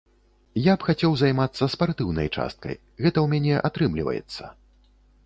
Я 0.67 0.73
б 0.83 0.85
хацеў 0.87 1.11
займацца 1.21 1.63
спартыўнай 1.73 2.29
часткай, 2.37 2.75
гэта 3.03 3.13
ў 3.21 3.27
мяне 3.35 3.55
атрымліваецца. 3.71 4.43